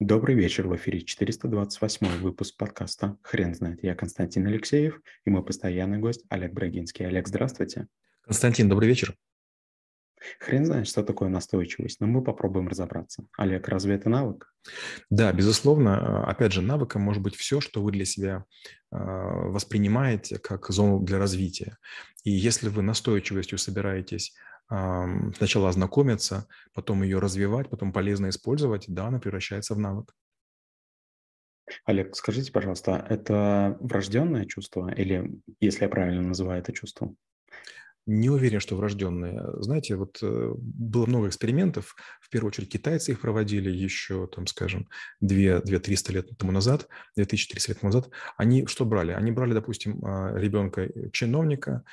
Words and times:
Добрый 0.00 0.36
вечер, 0.36 0.68
в 0.68 0.76
эфире 0.76 1.00
428 1.00 2.20
выпуск 2.20 2.56
подкаста 2.56 3.18
«Хрен 3.22 3.52
знает». 3.52 3.82
Я 3.82 3.96
Константин 3.96 4.46
Алексеев 4.46 5.00
и 5.24 5.30
мой 5.30 5.44
постоянный 5.44 5.98
гость 5.98 6.24
Олег 6.28 6.52
Брагинский. 6.52 7.04
Олег, 7.04 7.26
здравствуйте. 7.26 7.88
Константин, 8.20 8.68
добрый 8.68 8.88
вечер. 8.88 9.16
Хрен 10.38 10.66
знает, 10.66 10.86
что 10.86 11.02
такое 11.02 11.28
настойчивость, 11.28 11.98
но 11.98 12.06
мы 12.06 12.22
попробуем 12.22 12.68
разобраться. 12.68 13.24
Олег, 13.36 13.66
разве 13.66 13.96
это 13.96 14.08
навык? 14.08 14.54
Да, 15.10 15.32
безусловно. 15.32 16.24
Опять 16.28 16.52
же, 16.52 16.62
навыком 16.62 17.02
может 17.02 17.20
быть 17.20 17.34
все, 17.34 17.60
что 17.60 17.82
вы 17.82 17.90
для 17.90 18.04
себя 18.04 18.44
а, 18.92 18.98
воспринимаете 19.48 20.38
как 20.38 20.68
зону 20.68 21.00
для 21.00 21.18
развития. 21.18 21.76
И 22.22 22.30
если 22.30 22.68
вы 22.68 22.82
настойчивостью 22.82 23.58
собираетесь 23.58 24.32
сначала 24.68 25.68
ознакомиться, 25.70 26.46
потом 26.74 27.02
ее 27.02 27.18
развивать, 27.18 27.70
потом 27.70 27.92
полезно 27.92 28.28
использовать, 28.28 28.84
да, 28.88 29.06
она 29.06 29.18
превращается 29.18 29.74
в 29.74 29.78
навык. 29.78 30.14
Олег, 31.84 32.14
скажите, 32.16 32.52
пожалуйста, 32.52 33.04
это 33.08 33.76
врожденное 33.80 34.46
чувство 34.46 34.92
или, 34.92 35.40
если 35.60 35.84
я 35.84 35.88
правильно 35.88 36.22
называю 36.22 36.60
это 36.60 36.72
чувство? 36.72 37.14
Не 38.10 38.30
уверен, 38.30 38.58
что 38.58 38.74
врожденные. 38.74 39.44
Знаете, 39.58 39.94
вот 39.94 40.18
э, 40.22 40.54
было 40.56 41.04
много 41.04 41.28
экспериментов. 41.28 41.94
В 42.22 42.30
первую 42.30 42.48
очередь 42.48 42.70
китайцы 42.70 43.10
их 43.12 43.20
проводили 43.20 43.70
еще, 43.70 44.26
там, 44.28 44.46
скажем, 44.46 44.88
2-300 45.22 46.12
лет 46.12 46.38
тому 46.38 46.50
назад, 46.50 46.88
2300 47.16 47.72
лет 47.72 47.82
назад. 47.82 48.08
Они 48.38 48.64
что 48.64 48.86
брали? 48.86 49.12
Они 49.12 49.30
брали, 49.30 49.52
допустим, 49.52 50.02
а, 50.02 50.32
ребенка 50.38 50.88
чиновника, 51.12 51.84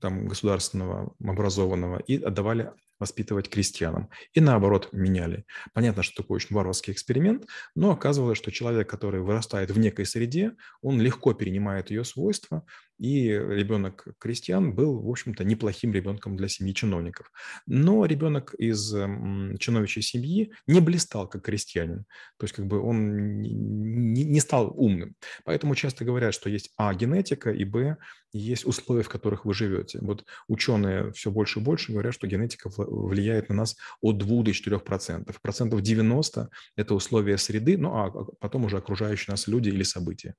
там, 0.00 0.26
государственного, 0.26 1.14
образованного, 1.22 1.98
и 1.98 2.20
отдавали 2.20 2.72
воспитывать 3.04 3.50
крестьянам. 3.50 4.08
И 4.32 4.40
наоборот 4.40 4.88
меняли. 4.92 5.44
Понятно, 5.74 6.02
что 6.02 6.22
такой 6.22 6.36
очень 6.36 6.56
варварский 6.56 6.92
эксперимент, 6.94 7.46
но 7.74 7.90
оказывалось, 7.90 8.38
что 8.38 8.50
человек, 8.50 8.88
который 8.88 9.20
вырастает 9.20 9.70
в 9.70 9.78
некой 9.78 10.06
среде, 10.06 10.52
он 10.80 11.02
легко 11.02 11.34
перенимает 11.34 11.90
ее 11.90 12.02
свойства, 12.04 12.64
и 12.98 13.28
ребенок 13.28 14.06
крестьян 14.18 14.74
был, 14.74 15.02
в 15.02 15.10
общем-то, 15.10 15.44
неплохим 15.44 15.92
ребенком 15.92 16.36
для 16.36 16.48
семьи 16.48 16.72
чиновников. 16.72 17.30
Но 17.66 18.06
ребенок 18.06 18.54
из 18.54 18.90
чиновничьей 18.90 20.02
семьи 20.02 20.52
не 20.66 20.80
блистал 20.80 21.28
как 21.28 21.42
крестьянин, 21.44 22.06
то 22.38 22.44
есть 22.44 22.54
как 22.54 22.66
бы 22.66 22.80
он 22.80 23.42
не 23.42 24.40
стал 24.40 24.72
умным. 24.74 25.16
Поэтому 25.44 25.74
часто 25.74 26.04
говорят, 26.04 26.34
что 26.34 26.48
есть 26.48 26.72
А– 26.76 26.94
генетика, 26.94 27.50
и 27.50 27.64
Б– 27.64 27.96
есть 28.34 28.66
условия, 28.66 29.02
в 29.02 29.08
которых 29.08 29.44
вы 29.44 29.54
живете. 29.54 30.00
Вот 30.02 30.24
ученые 30.48 31.12
все 31.12 31.30
больше 31.30 31.60
и 31.60 31.62
больше 31.62 31.92
говорят, 31.92 32.14
что 32.14 32.26
генетика 32.26 32.68
влияет 32.94 33.48
на 33.48 33.54
нас 33.56 33.76
от 34.00 34.18
2 34.18 34.42
до 34.42 34.52
4 34.52 34.78
процентов. 34.78 35.40
Процентов 35.40 35.82
90– 35.82 36.48
это 36.76 36.94
условия 36.94 37.38
среды, 37.38 37.76
ну 37.78 37.94
а 37.94 38.10
потом 38.40 38.64
уже 38.64 38.78
окружающие 38.78 39.32
нас 39.32 39.48
люди 39.48 39.68
или 39.68 39.82
события. 39.82 40.34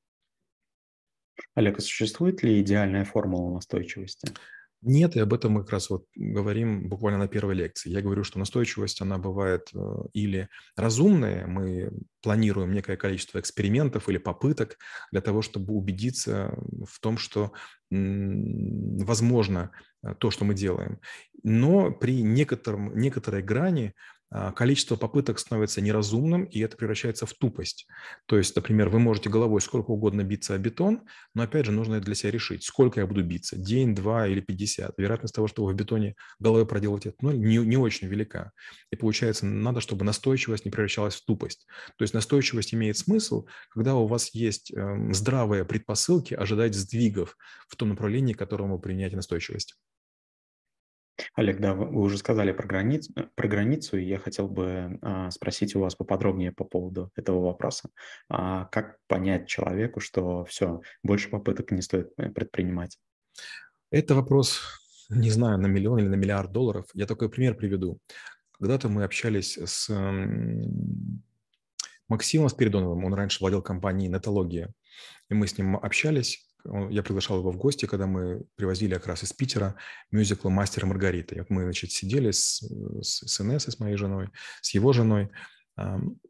Олег, 1.53 1.77
а 1.77 1.81
существует 1.81 2.43
ли 2.43 2.61
идеальная 2.61 3.05
формула 3.05 3.53
настойчивости? 3.53 4.31
Нет, 4.87 5.15
и 5.15 5.19
об 5.19 5.33
этом 5.33 5.53
мы 5.53 5.61
как 5.61 5.71
раз 5.71 5.89
вот 5.89 6.05
говорим 6.15 6.89
буквально 6.89 7.17
на 7.17 7.27
первой 7.27 7.55
лекции. 7.55 7.89
Я 7.89 8.01
говорю, 8.01 8.23
что 8.23 8.37
настойчивость, 8.37 9.01
она 9.01 9.17
бывает 9.17 9.69
э, 9.73 9.79
или 10.13 10.47
разумная, 10.75 11.47
мы 11.47 11.89
планируем 12.21 12.71
некое 12.71 12.95
количество 12.95 13.39
экспериментов 13.39 14.07
или 14.09 14.19
попыток 14.19 14.77
для 15.11 15.21
того, 15.21 15.41
чтобы 15.41 15.73
убедиться 15.73 16.55
в 16.87 16.99
том, 16.99 17.17
что 17.17 17.51
возможно 17.89 19.71
э, 20.03 20.13
то, 20.19 20.29
что 20.29 20.45
мы 20.45 20.53
делаем. 20.53 20.99
Но 21.43 21.91
при 21.91 22.21
некотором, 22.21 22.95
некоторой 22.95 23.41
грани 23.41 23.93
количество 24.55 24.95
попыток 24.95 25.39
становится 25.39 25.81
неразумным, 25.81 26.43
и 26.43 26.59
это 26.59 26.75
превращается 26.77 27.25
в 27.25 27.33
тупость. 27.33 27.87
То 28.25 28.37
есть, 28.37 28.55
например, 28.55 28.89
вы 28.89 28.99
можете 28.99 29.29
головой 29.29 29.61
сколько 29.61 29.91
угодно 29.91 30.23
биться 30.23 30.55
о 30.55 30.57
бетон, 30.57 31.01
но 31.33 31.43
опять 31.43 31.65
же 31.65 31.71
нужно 31.71 31.99
для 31.99 32.15
себя 32.15 32.31
решить, 32.31 32.63
сколько 32.63 32.99
я 32.99 33.07
буду 33.07 33.23
биться, 33.23 33.55
день, 33.55 33.95
два 33.95 34.27
или 34.27 34.41
пятьдесят. 34.41 34.93
Вероятность 34.97 35.35
того, 35.35 35.47
что 35.47 35.63
вы 35.63 35.73
в 35.73 35.75
бетоне 35.75 36.15
головой 36.39 36.65
проделаете 36.65 37.09
это 37.09 37.17
ноль, 37.21 37.39
не, 37.39 37.57
не 37.57 37.77
очень 37.77 38.07
велика. 38.07 38.51
И 38.91 38.95
получается, 38.95 39.45
надо, 39.45 39.79
чтобы 39.79 40.03
настойчивость 40.03 40.65
не 40.65 40.71
превращалась 40.71 41.15
в 41.15 41.25
тупость. 41.25 41.67
То 41.97 42.03
есть 42.03 42.13
настойчивость 42.13 42.73
имеет 42.73 42.97
смысл, 42.97 43.45
когда 43.69 43.95
у 43.95 44.07
вас 44.07 44.33
есть 44.33 44.73
э, 44.73 45.13
здравые 45.13 45.65
предпосылки 45.65 46.33
ожидать 46.33 46.75
сдвигов 46.75 47.37
в 47.67 47.75
том 47.75 47.89
направлении, 47.89 48.33
к 48.33 48.39
которому 48.39 48.75
вы 48.75 48.81
применяете 48.81 49.15
настойчивость. 49.15 49.75
Олег, 51.33 51.59
да, 51.59 51.73
вы 51.73 52.01
уже 52.01 52.17
сказали 52.17 52.51
про, 52.51 52.67
границ, 52.67 53.09
про 53.35 53.47
границу, 53.47 53.97
и 53.97 54.05
я 54.05 54.19
хотел 54.19 54.47
бы 54.47 54.99
а, 55.01 55.31
спросить 55.31 55.75
у 55.75 55.79
вас 55.79 55.95
поподробнее 55.95 56.51
по 56.51 56.63
поводу 56.63 57.11
этого 57.15 57.41
вопроса. 57.41 57.89
А, 58.29 58.65
как 58.65 58.97
понять 59.07 59.47
человеку, 59.47 59.99
что 59.99 60.43
все, 60.45 60.81
больше 61.03 61.29
попыток 61.29 61.71
не 61.71 61.81
стоит 61.81 62.11
э, 62.17 62.29
предпринимать? 62.29 62.97
Это 63.91 64.15
вопрос, 64.15 64.61
не 65.09 65.29
знаю, 65.29 65.57
на 65.57 65.67
миллион 65.67 65.99
или 65.99 66.07
на 66.07 66.15
миллиард 66.15 66.51
долларов. 66.51 66.85
Я 66.93 67.05
такой 67.05 67.29
пример 67.29 67.55
приведу. 67.55 67.99
Когда-то 68.59 68.89
мы 68.89 69.03
общались 69.03 69.57
с 69.57 69.89
Максимом 72.07 72.49
Спиридоновым, 72.49 73.03
он 73.03 73.13
раньше 73.13 73.39
владел 73.39 73.61
компанией 73.61 74.09
«Нетология», 74.09 74.73
и 75.29 75.33
мы 75.33 75.47
с 75.47 75.57
ним 75.57 75.75
общались, 75.75 76.45
я 76.89 77.03
приглашал 77.03 77.39
его 77.39 77.51
в 77.51 77.57
гости, 77.57 77.85
когда 77.85 78.07
мы 78.07 78.43
привозили 78.55 78.95
как 78.95 79.07
раз 79.07 79.23
из 79.23 79.33
Питера 79.33 79.75
мюзикл 80.11 80.49
«Мастер 80.49 80.83
и 80.83 80.87
Маргарита». 80.87 81.35
И 81.35 81.39
вот 81.39 81.49
мы, 81.49 81.63
значит, 81.63 81.91
сидели 81.91 82.31
с, 82.31 82.61
с, 83.01 83.27
с 83.27 83.41
Инессой, 83.41 83.73
с 83.73 83.79
моей 83.79 83.97
женой, 83.97 84.29
с 84.61 84.73
его 84.73 84.93
женой, 84.93 85.29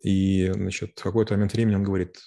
и, 0.01 0.51
значит, 0.51 0.97
в 0.97 1.03
какой-то 1.03 1.33
момент 1.33 1.53
времени 1.53 1.75
он 1.75 1.83
говорит, 1.83 2.17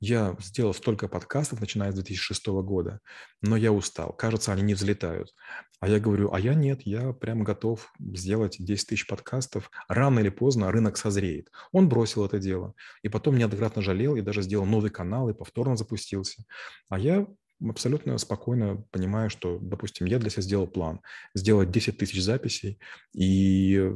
я 0.00 0.36
сделал 0.40 0.74
столько 0.74 1.08
подкастов, 1.08 1.60
начиная 1.60 1.90
с 1.90 1.94
2006 1.94 2.46
года, 2.62 3.00
но 3.40 3.56
я 3.56 3.72
устал. 3.72 4.12
Кажется, 4.12 4.52
они 4.52 4.62
не 4.62 4.74
взлетают. 4.74 5.34
А 5.80 5.88
я 5.88 5.98
говорю, 6.00 6.32
а 6.32 6.40
я 6.40 6.54
нет, 6.54 6.82
я 6.84 7.12
прям 7.12 7.44
готов 7.44 7.92
сделать 7.98 8.56
10 8.58 8.88
тысяч 8.88 9.06
подкастов. 9.06 9.70
Рано 9.88 10.20
или 10.20 10.30
поздно 10.30 10.70
рынок 10.70 10.96
созреет. 10.98 11.50
Он 11.72 11.88
бросил 11.88 12.24
это 12.24 12.38
дело. 12.38 12.74
И 13.02 13.08
потом 13.08 13.38
неоднократно 13.38 13.82
жалел 13.82 14.16
и 14.16 14.20
даже 14.20 14.42
сделал 14.42 14.66
новый 14.66 14.90
канал 14.90 15.30
и 15.30 15.34
повторно 15.34 15.76
запустился. 15.76 16.44
А 16.88 16.98
я 16.98 17.26
абсолютно 17.70 18.18
спокойно 18.18 18.84
понимаю, 18.90 19.30
что, 19.30 19.58
допустим, 19.58 20.06
я 20.06 20.18
для 20.18 20.30
себя 20.30 20.42
сделал 20.42 20.66
план 20.66 21.00
сделать 21.34 21.70
10 21.70 21.98
тысяч 21.98 22.22
записей, 22.22 22.78
и 23.14 23.92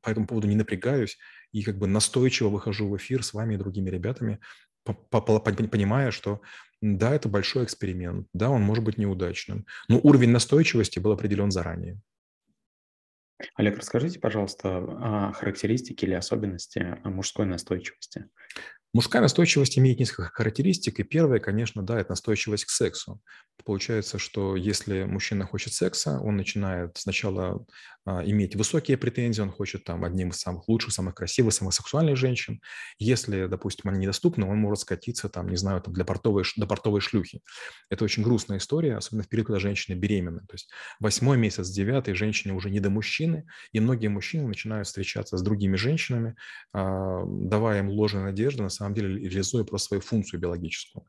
по 0.00 0.10
этому 0.10 0.26
поводу 0.26 0.48
не 0.48 0.56
напрягаюсь, 0.56 1.18
и 1.52 1.62
как 1.62 1.78
бы 1.78 1.86
настойчиво 1.86 2.48
выхожу 2.48 2.88
в 2.88 2.96
эфир 2.96 3.22
с 3.22 3.34
вами 3.34 3.54
и 3.54 3.58
другими 3.58 3.90
ребятами, 3.90 4.40
понимая, 4.84 6.10
что 6.10 6.40
да, 6.80 7.14
это 7.14 7.28
большой 7.28 7.64
эксперимент, 7.64 8.26
да, 8.32 8.50
он 8.50 8.62
может 8.62 8.82
быть 8.82 8.98
неудачным, 8.98 9.66
но 9.88 10.00
уровень 10.02 10.30
настойчивости 10.30 10.98
был 10.98 11.12
определен 11.12 11.52
заранее. 11.52 12.00
Олег, 13.54 13.78
расскажите, 13.78 14.18
пожалуйста, 14.18 14.78
о 14.78 15.32
характеристике 15.32 16.06
или 16.06 16.14
особенности 16.14 16.98
мужской 17.04 17.46
настойчивости. 17.46 18.28
Мужская 18.94 19.22
настойчивость 19.22 19.78
имеет 19.78 19.98
несколько 20.00 20.30
характеристик, 20.34 21.00
и 21.00 21.02
первая, 21.02 21.40
конечно, 21.40 21.82
да, 21.82 21.98
это 21.98 22.10
настойчивость 22.10 22.66
к 22.66 22.70
сексу. 22.70 23.22
Получается, 23.64 24.18
что 24.18 24.54
если 24.54 25.04
мужчина 25.04 25.46
хочет 25.46 25.72
секса, 25.72 26.20
он 26.20 26.36
начинает 26.36 26.98
сначала 26.98 27.64
иметь 28.06 28.56
высокие 28.56 28.96
претензии, 28.96 29.42
он 29.42 29.50
хочет 29.50 29.84
там 29.84 30.04
одним 30.04 30.30
из 30.30 30.38
самых 30.38 30.68
лучших, 30.68 30.92
самых 30.92 31.14
красивых, 31.14 31.52
самых 31.52 31.74
сексуальных 31.74 32.16
женщин. 32.16 32.60
Если, 32.98 33.46
допустим, 33.46 33.90
они 33.90 34.00
недоступны, 34.00 34.46
он 34.46 34.58
может 34.58 34.80
скатиться 34.80 35.28
там, 35.28 35.48
не 35.48 35.56
знаю, 35.56 35.80
там, 35.80 35.94
для 35.94 36.04
портовой, 36.04 36.44
до 36.56 36.66
портовой 36.66 37.00
шлюхи. 37.00 37.42
Это 37.90 38.04
очень 38.04 38.22
грустная 38.22 38.58
история, 38.58 38.96
особенно 38.96 39.22
в 39.22 39.28
период, 39.28 39.46
когда 39.46 39.60
женщины 39.60 39.96
беременны. 39.96 40.40
То 40.40 40.54
есть 40.54 40.70
восьмой 41.00 41.38
месяц, 41.38 41.68
девятый, 41.68 42.14
женщине 42.14 42.54
уже 42.54 42.70
не 42.70 42.80
до 42.80 42.90
мужчины, 42.90 43.46
и 43.72 43.80
многие 43.80 44.08
мужчины 44.08 44.46
начинают 44.46 44.86
встречаться 44.86 45.36
с 45.36 45.42
другими 45.42 45.76
женщинами, 45.76 46.36
а, 46.72 47.24
давая 47.26 47.80
им 47.80 47.88
ложные 47.88 48.24
надежды, 48.24 48.62
на 48.62 48.68
самом 48.68 48.94
деле 48.94 49.18
реализуя 49.18 49.64
просто 49.64 49.88
свою 49.88 50.00
функцию 50.00 50.40
биологическую. 50.40 51.04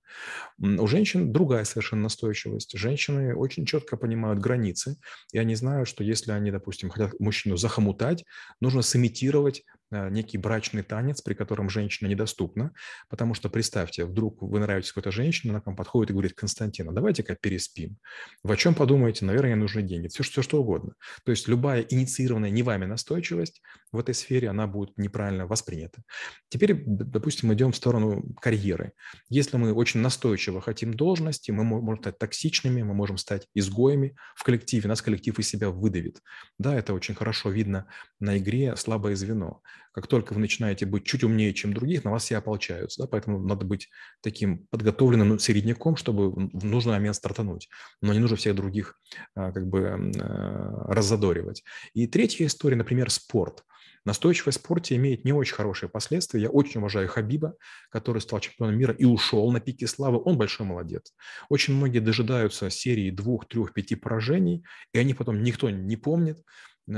У 0.59 0.87
женщин 0.87 1.31
другая 1.31 1.63
совершенно 1.65 2.03
настойчивость. 2.03 2.77
Женщины 2.77 3.35
очень 3.35 3.65
четко 3.65 3.97
понимают 3.97 4.39
границы, 4.39 4.97
и 5.31 5.37
они 5.37 5.55
знают, 5.55 5.87
что 5.87 6.03
если 6.03 6.31
они, 6.31 6.51
допустим, 6.51 6.82
хотят 6.89 7.19
мужчину 7.19 7.57
захомутать, 7.57 8.25
нужно 8.59 8.81
сымитировать 8.81 9.63
некий 10.09 10.37
брачный 10.37 10.83
танец, 10.83 11.21
при 11.21 11.33
котором 11.33 11.69
женщина 11.69 12.07
недоступна, 12.07 12.71
потому 13.09 13.33
что 13.33 13.49
представьте, 13.49 14.05
вдруг 14.05 14.41
вы 14.41 14.59
нравитесь 14.59 14.91
какой-то 14.91 15.11
женщине, 15.11 15.51
она 15.51 15.61
к 15.61 15.65
вам 15.65 15.75
подходит 15.75 16.09
и 16.09 16.13
говорит, 16.13 16.33
Константин, 16.33 16.89
а 16.89 16.91
давайте-ка 16.91 17.35
переспим. 17.35 17.97
Вы 18.43 18.53
о 18.53 18.57
чем 18.57 18.75
подумаете? 18.75 19.25
Наверное, 19.25 19.55
нужны 19.55 19.81
деньги. 19.81 20.07
Все, 20.07 20.23
все 20.23 20.41
что 20.41 20.61
угодно. 20.61 20.93
То 21.25 21.31
есть 21.31 21.47
любая 21.47 21.81
инициированная 21.81 22.49
не 22.49 22.63
вами 22.63 22.85
настойчивость 22.85 23.61
в 23.91 23.99
этой 23.99 24.13
сфере, 24.13 24.49
она 24.49 24.67
будет 24.67 24.97
неправильно 24.97 25.47
воспринята. 25.47 26.01
Теперь, 26.49 26.83
допустим, 26.85 27.53
идем 27.53 27.71
в 27.71 27.75
сторону 27.75 28.23
карьеры. 28.41 28.93
Если 29.29 29.57
мы 29.57 29.73
очень 29.73 29.99
настойчиво 29.99 30.61
хотим 30.61 30.93
должности, 30.93 31.51
мы 31.51 31.63
можем 31.63 32.01
стать 32.01 32.17
токсичными, 32.17 32.81
мы 32.81 32.93
можем 32.93 33.17
стать 33.17 33.47
изгоями 33.53 34.15
в 34.35 34.43
коллективе, 34.43 34.89
нас 34.89 35.01
коллектив 35.01 35.37
из 35.39 35.47
себя 35.47 35.69
выдавит. 35.69 36.21
Да, 36.57 36.75
это 36.75 36.93
очень 36.93 37.15
хорошо 37.15 37.49
видно 37.49 37.87
на 38.19 38.37
игре 38.37 38.75
«Слабое 38.75 39.15
звено». 39.15 39.61
Как 39.91 40.07
только 40.07 40.33
вы 40.33 40.39
начинаете 40.39 40.85
быть 40.85 41.05
чуть 41.05 41.23
умнее, 41.23 41.53
чем 41.53 41.73
других, 41.73 42.03
на 42.03 42.11
вас 42.11 42.23
все 42.23 42.37
ополчаются. 42.37 43.03
Да? 43.03 43.07
Поэтому 43.07 43.39
надо 43.39 43.65
быть 43.65 43.89
таким 44.21 44.65
подготовленным 44.67 45.37
середняком, 45.39 45.95
чтобы 45.95 46.31
в 46.31 46.65
нужный 46.65 46.93
момент 46.93 47.15
стартануть. 47.15 47.69
Но 48.01 48.13
не 48.13 48.19
нужно 48.19 48.37
всех 48.37 48.55
других 48.55 48.99
а, 49.35 49.51
как 49.51 49.67
бы 49.67 50.11
а, 50.19 50.93
раззадоривать. 50.93 51.63
И 51.93 52.07
третья 52.07 52.45
история, 52.45 52.75
например, 52.75 53.09
спорт. 53.09 53.63
Настойчивость 54.05 54.57
в 54.57 54.61
спорте 54.61 54.95
имеет 54.95 55.23
не 55.23 55.31
очень 55.31 55.55
хорошие 55.55 55.89
последствия. 55.89 56.41
Я 56.41 56.49
очень 56.49 56.79
уважаю 56.79 57.07
Хабиба, 57.07 57.55
который 57.89 58.21
стал 58.21 58.41
чемпионом 58.41 58.77
мира 58.77 58.93
и 58.93 59.05
ушел 59.05 59.49
на 59.51 59.61
пике 59.61 59.87
славы. 59.87 60.21
Он 60.25 60.37
большой 60.37 60.65
молодец. 60.65 61.13
Очень 61.47 61.75
многие 61.75 61.99
дожидаются 61.99 62.69
серии 62.69 63.11
двух, 63.11 63.47
трех, 63.47 63.73
пяти 63.73 63.95
поражений, 63.95 64.65
и 64.91 64.99
они 64.99 65.13
потом 65.13 65.41
никто 65.41 65.69
не 65.69 65.95
помнит. 65.95 66.43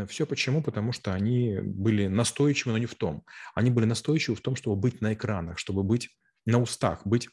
Все 0.07 0.25
почему? 0.25 0.63
Потому 0.63 0.91
что 0.91 1.13
они 1.13 1.59
были 1.61 2.07
настойчивы, 2.07 2.71
но 2.71 2.77
не 2.77 2.85
в 2.85 2.95
том. 2.95 3.23
Они 3.53 3.69
были 3.69 3.85
настойчивы 3.85 4.35
в 4.35 4.41
том, 4.41 4.55
чтобы 4.55 4.75
быть 4.75 5.01
на 5.01 5.13
экранах, 5.13 5.59
чтобы 5.59 5.83
быть 5.83 6.09
на 6.45 6.59
устах, 6.59 7.05
быть 7.05 7.29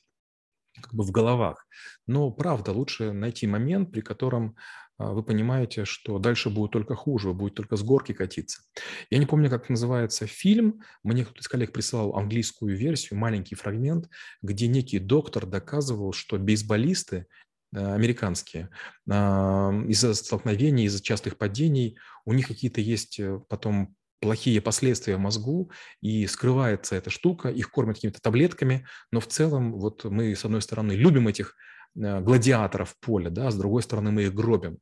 как 0.80 0.94
бы 0.94 1.04
в 1.04 1.10
головах. 1.10 1.66
Но 2.06 2.30
правда, 2.30 2.72
лучше 2.72 3.12
найти 3.12 3.46
момент, 3.46 3.92
при 3.92 4.00
котором 4.00 4.56
а, 4.98 5.12
вы 5.12 5.22
понимаете, 5.22 5.84
что 5.84 6.18
дальше 6.18 6.50
будет 6.50 6.72
только 6.72 6.94
хуже, 6.94 7.28
вы 7.28 7.34
будете 7.34 7.56
только 7.56 7.76
с 7.76 7.82
горки 7.82 8.12
катиться. 8.12 8.62
Я 9.10 9.18
не 9.18 9.26
помню, 9.26 9.50
как 9.50 9.68
называется 9.68 10.26
фильм. 10.26 10.82
Мне 11.02 11.24
кто-то 11.24 11.40
из 11.40 11.48
коллег 11.48 11.72
прислал 11.72 12.16
английскую 12.16 12.76
версию, 12.76 13.18
маленький 13.18 13.54
фрагмент, 13.54 14.08
где 14.42 14.68
некий 14.68 14.98
доктор 14.98 15.46
доказывал, 15.46 16.12
что 16.12 16.38
бейсболисты 16.38 17.26
американские 17.72 18.70
а, 19.10 19.72
из-за 19.88 20.14
столкновений, 20.14 20.84
из-за 20.84 21.02
частых 21.02 21.38
падений, 21.38 21.98
у 22.24 22.32
них 22.32 22.48
какие-то 22.48 22.80
есть 22.80 23.18
э, 23.18 23.40
потом 23.48 23.94
плохие 24.20 24.60
последствия 24.60 25.16
в 25.16 25.20
мозгу, 25.20 25.72
и 26.00 26.26
скрывается 26.26 26.94
эта 26.94 27.10
штука, 27.10 27.48
их 27.48 27.70
кормят 27.70 27.96
какими-то 27.96 28.20
таблетками, 28.20 28.86
но 29.10 29.20
в 29.20 29.26
целом 29.26 29.72
вот 29.72 30.04
мы, 30.04 30.36
с 30.36 30.44
одной 30.44 30.62
стороны, 30.62 30.92
любим 30.92 31.26
этих 31.28 31.56
Э, 31.96 32.20
гладиаторов 32.20 32.96
поля, 33.00 33.30
да, 33.30 33.50
с 33.50 33.56
другой 33.56 33.82
стороны 33.82 34.10
мы 34.10 34.24
их 34.24 34.34
гробим. 34.34 34.78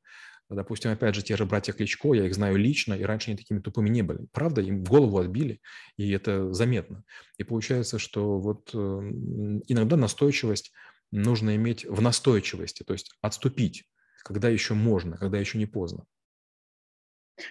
Допустим, 0.49 0.91
опять 0.91 1.15
же, 1.15 1.23
те 1.23 1.37
же 1.37 1.45
братья 1.45 1.73
Кличко, 1.73 2.13
я 2.13 2.27
их 2.27 2.35
знаю 2.35 2.57
лично, 2.57 2.95
и 2.95 3.05
раньше 3.05 3.31
они 3.31 3.37
такими 3.37 3.61
тупыми 3.61 3.89
не 3.89 4.03
были. 4.03 4.27
Правда, 4.33 4.61
им 4.61 4.83
голову 4.83 5.19
отбили, 5.19 5.61
и 5.97 6.11
это 6.11 6.53
заметно. 6.53 7.05
И 7.39 7.45
получается, 7.45 8.01
что 8.01 8.41
вот 8.41 8.75
иногда 8.75 9.97
настойчивость 9.97 10.73
нужно 11.11 11.57
иметь 11.57 11.85
в 11.85 12.01
настойчивости, 12.01 12.83
то 12.83 12.93
есть 12.93 13.13
отступить, 13.21 13.85
когда 14.23 14.49
еще 14.49 14.75
можно, 14.75 15.17
когда 15.17 15.39
еще 15.39 15.59
не 15.59 15.67
поздно. 15.67 16.07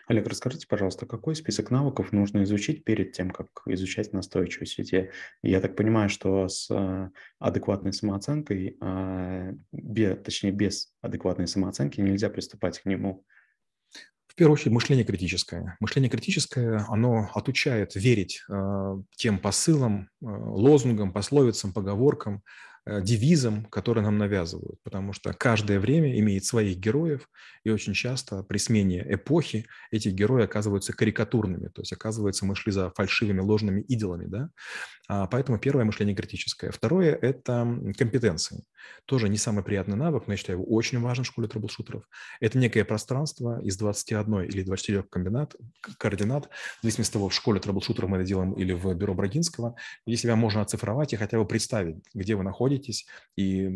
Олег, 0.07 0.27
расскажите, 0.27 0.67
пожалуйста, 0.67 1.06
какой 1.06 1.35
список 1.35 1.71
навыков 1.71 2.11
нужно 2.11 2.44
изучить 2.44 2.83
перед 2.83 3.11
тем, 3.11 3.31
как 3.31 3.47
изучать 3.65 4.13
настойчивость? 4.13 4.77
Ведь 4.77 4.91
я, 4.91 5.09
я 5.41 5.61
так 5.61 5.75
понимаю, 5.75 6.09
что 6.09 6.47
с 6.47 6.69
а, 6.71 7.09
адекватной 7.39 7.94
самооценкой, 7.94 8.77
а, 8.81 9.51
бе, 9.71 10.15
точнее 10.15 10.51
без 10.51 10.94
адекватной 11.01 11.47
самооценки 11.47 12.01
нельзя 12.01 12.29
приступать 12.29 12.79
к 12.79 12.85
нему. 12.85 13.25
В 14.27 14.35
первую 14.35 14.53
очередь 14.53 14.73
мышление 14.73 15.06
критическое. 15.06 15.75
Мышление 15.79 16.09
критическое, 16.09 16.85
оно 16.88 17.29
отучает 17.33 17.95
верить 17.95 18.44
э, 18.50 19.01
тем 19.17 19.38
посылам, 19.38 20.03
э, 20.03 20.25
лозунгам, 20.27 21.11
пословицам, 21.11 21.73
поговоркам, 21.73 22.41
Э, 22.86 23.02
девизом, 23.02 23.66
который 23.66 24.02
нам 24.02 24.18
навязывают, 24.18 24.81
потому 24.84 25.14
что 25.14 25.34
каждое 25.34 25.80
время 25.80 26.18
имеет 26.20 26.46
своих 26.46 26.78
героев, 26.78 27.30
и 27.64 27.70
очень 27.70 27.94
часто 27.94 28.42
при 28.44 28.58
смене 28.58 29.06
эпохи 29.08 29.68
эти 29.92 30.10
герои 30.10 30.44
оказываются 30.44 30.94
карикатурными, 30.94 31.68
то 31.68 31.81
есть 31.81 31.92
оказывается 31.92 32.46
мы 32.46 32.56
шли 32.56 32.72
за 32.72 32.90
фальшивыми, 32.92 33.42
ложными 33.42 33.81
идолами, 33.81 34.26
да, 34.28 34.50
а, 35.10 35.26
поэтому 35.26 35.58
первое 35.58 35.86
мышление 35.86 36.16
критическое. 36.16 36.72
Второе– 36.72 37.16
это 37.22 37.68
компетенции. 37.98 38.64
Тоже 39.06 39.28
не 39.28 39.38
самый 39.38 39.64
приятный 39.64 39.98
навык, 39.98 40.28
но 40.28 40.34
я 40.34 40.38
считаю 40.38 40.60
его 40.60 40.68
очень 40.72 41.00
важным 41.00 41.26
в 41.26 41.28
школе 41.28 41.48
трэблшутеров. 41.48 42.04
Это 42.40 42.60
некое 42.60 42.86
пространство 42.86 43.60
из 43.62 43.76
21 43.78 44.42
или 44.44 44.62
24 44.64 45.04
комбинат, 45.10 45.56
координат, 45.98 46.50
в 46.80 46.84
зависимости 46.84 47.12
от 47.12 47.14
того, 47.14 47.30
в 47.30 47.34
школе 47.34 47.60
трэблшутеров 47.60 48.10
мы 48.10 48.18
это 48.18 48.26
делаем 48.26 48.54
или 48.54 48.72
в 48.72 48.94
бюро 48.94 49.16
Брагинского, 49.16 49.76
где 50.06 50.16
себя 50.16 50.36
можно 50.36 50.62
оцифровать 50.62 51.12
и 51.14 51.18
хотя 51.18 51.40
бы 51.40 51.46
представить, 51.46 51.98
где 52.14 52.36
вы 52.36 52.44
находитесь, 52.44 52.79
находитесь 52.80 53.06
и 53.36 53.70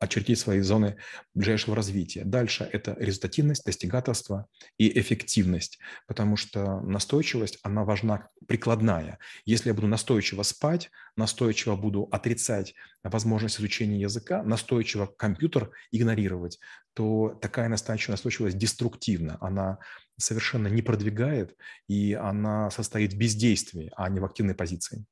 очертить 0.00 0.38
свои 0.38 0.60
зоны 0.60 0.96
ближайшего 1.34 1.76
развития. 1.76 2.24
Дальше 2.24 2.68
это 2.72 2.96
результативность, 2.98 3.64
достигаторство 3.64 4.46
и 4.78 4.98
эффективность, 4.98 5.78
потому 6.06 6.36
что 6.36 6.80
настойчивость, 6.80 7.58
она 7.62 7.84
важна 7.84 8.28
прикладная. 8.48 9.18
Если 9.44 9.68
я 9.68 9.74
буду 9.74 9.86
настойчиво 9.86 10.42
спать, 10.42 10.90
настойчиво 11.16 11.76
буду 11.76 12.08
отрицать 12.10 12.74
возможность 13.02 13.60
изучения 13.60 14.00
языка, 14.00 14.42
настойчиво 14.42 15.06
компьютер 15.06 15.70
игнорировать, 15.92 16.58
то 16.94 17.38
такая 17.40 17.68
настойчивость 17.68 18.58
деструктивна. 18.58 19.36
Она 19.40 19.78
совершенно 20.18 20.68
не 20.68 20.82
продвигает, 20.82 21.56
и 21.88 22.14
она 22.14 22.70
состоит 22.70 23.12
в 23.12 23.18
бездействии, 23.18 23.90
а 23.96 24.08
не 24.08 24.20
в 24.20 24.24
активной 24.24 24.54
позиции. 24.54 25.04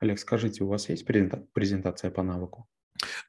Олег, 0.00 0.18
скажите, 0.18 0.64
у 0.64 0.68
вас 0.68 0.88
есть 0.88 1.06
презентация 1.06 2.10
по 2.10 2.22
навыку? 2.22 2.68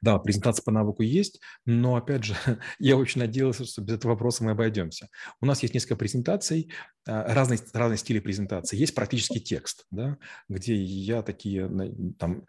Да, 0.02 0.18
презентация 0.18 0.62
по 0.62 0.70
навыку 0.70 1.02
есть, 1.02 1.40
но, 1.64 1.96
опять 1.96 2.24
же, 2.24 2.34
я 2.78 2.96
очень 2.96 3.20
надеялся, 3.20 3.64
что 3.64 3.82
без 3.82 3.94
этого 3.94 4.12
вопроса 4.12 4.44
мы 4.44 4.52
обойдемся. 4.52 5.08
У 5.40 5.46
нас 5.46 5.62
есть 5.62 5.74
несколько 5.74 5.96
презентаций, 5.96 6.70
а, 7.06 7.34
разные, 7.34 7.58
разные 7.72 7.98
стили 7.98 8.20
презентации. 8.20 8.76
Есть 8.76 8.94
практический 8.94 9.40
текст, 9.40 9.86
да, 9.90 10.18
где 10.48 10.74
я 10.74 11.22
такие 11.22 11.68
там 12.18 12.44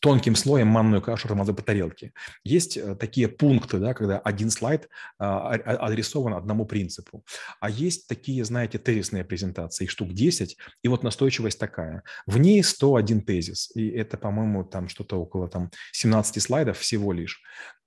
тонким 0.00 0.34
слоем 0.34 0.66
манную 0.66 1.00
кашу 1.00 1.28
размазываю 1.28 1.56
по 1.56 1.62
тарелке. 1.62 2.12
Есть 2.44 2.76
э, 2.76 2.96
такие 2.96 3.28
пункты, 3.28 3.78
да, 3.78 3.94
когда 3.94 4.18
один 4.18 4.50
слайд 4.50 4.88
а, 5.18 5.52
адресован 5.54 6.34
одному 6.34 6.66
принципу. 6.66 7.24
А 7.60 7.70
есть 7.70 8.08
такие, 8.08 8.44
знаете, 8.44 8.78
тезисные 8.78 9.24
презентации, 9.24 9.86
штук 9.86 10.12
10, 10.12 10.56
и 10.82 10.88
вот 10.88 11.02
настойчивость 11.02 11.58
такая. 11.58 12.02
В 12.26 12.38
ней 12.38 12.62
101 12.62 13.22
тезис, 13.22 13.70
и 13.74 13.88
это, 13.88 14.16
по-моему, 14.16 14.64
там 14.64 14.88
что-то 14.88 15.20
около 15.20 15.48
там 15.48 15.70
17 16.06 16.42
слайдов 16.42 16.78
всего 16.78 17.12
лишь. 17.12 17.42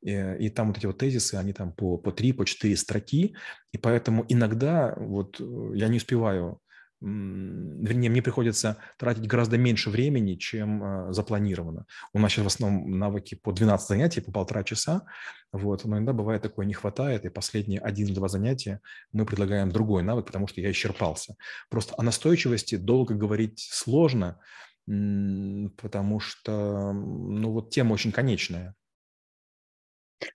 Э, 0.06 0.38
и 0.38 0.50
там 0.50 0.68
вот 0.68 0.78
эти 0.78 0.86
вот 0.86 0.98
тезисы, 0.98 1.36
они 1.36 1.54
там 1.54 1.72
по, 1.72 1.98
по 1.98 2.12
3, 2.12 2.34
по 2.34 2.46
4 2.46 2.76
строки, 2.76 3.36
и 3.72 3.78
поэтому 3.78 4.26
иногда 4.30 4.94
вот 4.98 5.40
э, 5.40 5.72
я 5.76 5.88
не 5.88 5.98
успеваю, 5.98 6.62
вернее, 7.02 8.10
мне 8.10 8.22
приходится 8.22 8.78
тратить 8.98 9.26
гораздо 9.26 9.58
меньше 9.58 9.90
времени, 9.90 10.36
чем 10.36 10.84
э, 10.84 11.14
запланировано. 11.14 11.86
У 12.14 12.20
нас 12.20 12.32
сейчас 12.34 12.44
в 12.44 12.48
основном 12.48 13.00
навыки 13.00 13.36
по 13.36 13.54
12 13.54 13.88
занятий, 13.88 14.22
по 14.22 14.32
полтора 14.32 14.64
часа, 14.64 15.04
вот, 15.54 15.86
но 15.86 15.96
иногда 15.96 16.14
бывает 16.14 16.42
такое 16.42 16.66
не 16.66 16.74
хватает, 16.74 17.26
и 17.26 17.30
последние 17.30 17.80
один-два 17.80 18.28
занятия 18.28 18.82
мы 19.14 19.26
предлагаем 19.26 19.72
другой 19.72 20.04
навык, 20.04 20.26
потому 20.26 20.48
что 20.48 20.62
я 20.62 20.72
исчерпался. 20.72 21.36
Просто 21.70 21.96
о 21.98 22.04
настойчивости 22.04 22.76
долго 22.76 23.16
говорить 23.16 23.68
сложно, 23.72 24.40
потому 25.78 26.20
что, 26.20 26.94
ну, 26.94 27.52
вот 27.52 27.70
тема 27.70 27.94
очень 27.94 28.12
конечная. 28.12 28.76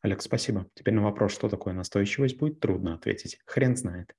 Олег, 0.03 0.23
спасибо. 0.23 0.69
Теперь 0.75 0.95
на 0.95 1.03
вопрос, 1.03 1.33
что 1.33 1.49
такое 1.49 1.75
настойчивость, 1.75 2.39
будет 2.39 2.61
трудно 2.61 2.95
ответить. 2.95 3.39
Хрен 3.47 3.77
знает. 3.77 4.15